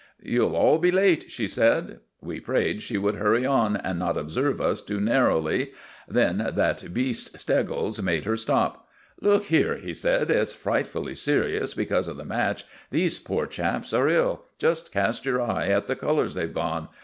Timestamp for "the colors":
15.85-16.33